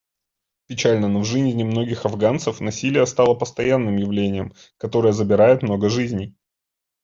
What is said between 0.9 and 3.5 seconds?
но в жизни многих афганцев насилие стало